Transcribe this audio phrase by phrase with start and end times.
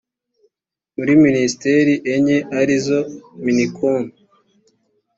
[0.95, 2.99] muri minisiteri enye arizo
[3.43, 4.01] minicom